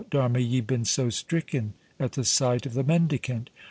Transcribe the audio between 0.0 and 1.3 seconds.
d' Armilly been so